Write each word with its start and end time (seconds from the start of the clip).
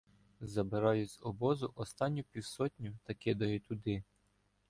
Забираю 0.41 1.07
з 1.07 1.19
обозу 1.21 1.71
останню 1.75 2.23
півсотню 2.23 2.97
та 3.03 3.13
кидаю 3.13 3.59
туди. 3.59 4.03